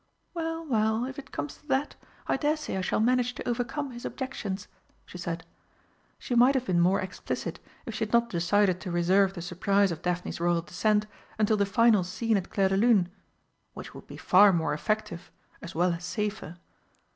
"Well, 0.33 0.65
well, 0.65 1.05
if 1.05 1.19
it 1.19 1.31
comes 1.31 1.57
to 1.57 1.67
that, 1.67 1.95
I 2.25 2.35
dare 2.35 2.57
say 2.57 2.75
I 2.75 2.81
shall 2.81 2.99
manage 2.99 3.35
to 3.35 3.47
overcome 3.47 3.91
his 3.91 4.03
objections," 4.03 4.67
she 5.05 5.19
said. 5.19 5.45
She 6.17 6.33
might 6.33 6.55
have 6.55 6.65
been 6.65 6.79
more 6.79 6.99
explicit 6.99 7.59
if 7.85 7.93
she 7.93 8.05
had 8.05 8.11
not 8.11 8.27
decided 8.27 8.81
to 8.81 8.89
reserve 8.89 9.35
the 9.35 9.43
surprise 9.43 9.91
of 9.91 10.01
Daphne's 10.01 10.39
royal 10.41 10.63
descent 10.63 11.05
until 11.37 11.55
the 11.57 11.67
final 11.67 12.03
scene 12.03 12.35
at 12.35 12.49
Clairdelune 12.49 13.09
which 13.75 13.93
would 13.93 14.07
be 14.07 14.17
far 14.17 14.51
more 14.51 14.73
effective, 14.73 15.29
as 15.61 15.75
well 15.75 15.93
as 15.93 16.03
safer. 16.03 16.57